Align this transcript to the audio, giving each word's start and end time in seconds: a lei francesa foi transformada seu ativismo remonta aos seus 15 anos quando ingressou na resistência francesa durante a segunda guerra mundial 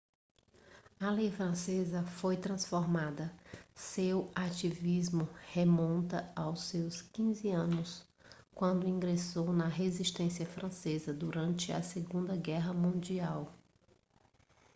a 0.99 1.11
lei 1.11 1.29
francesa 1.29 2.01
foi 2.01 2.35
transformada 2.35 3.31
seu 3.75 4.31
ativismo 4.33 5.29
remonta 5.53 6.27
aos 6.35 6.61
seus 6.63 7.03
15 7.03 7.49
anos 7.51 8.03
quando 8.55 8.87
ingressou 8.89 9.53
na 9.53 9.67
resistência 9.67 10.47
francesa 10.47 11.13
durante 11.13 11.71
a 11.71 11.83
segunda 11.83 12.35
guerra 12.35 12.73
mundial 12.73 13.53